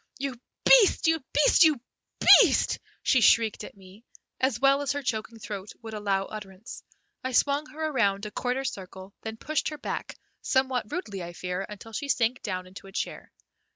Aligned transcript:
"You 0.17 0.33
beast, 0.65 1.05
you 1.05 1.23
beast, 1.31 1.61
you 1.63 1.79
beast!" 2.41 2.79
she 3.03 3.21
shrieked 3.21 3.63
at 3.63 3.77
me, 3.77 4.03
as 4.39 4.59
well 4.59 4.81
as 4.81 4.93
her 4.93 5.03
choking 5.03 5.37
throat 5.37 5.73
would 5.83 5.93
allow 5.93 6.25
utterance. 6.25 6.81
I 7.23 7.33
swung 7.33 7.67
her 7.67 7.85
around 7.85 8.25
a 8.25 8.31
quarter 8.31 8.63
circle, 8.63 9.13
then 9.21 9.37
pushed 9.37 9.69
her 9.69 9.77
back, 9.77 10.17
somewhat 10.41 10.91
rudely 10.91 11.21
I 11.21 11.33
fear, 11.33 11.67
until 11.69 11.93
she 11.93 12.07
sank 12.09 12.41
down 12.41 12.65
into 12.65 12.87
a 12.87 12.91
chair. 12.91 13.31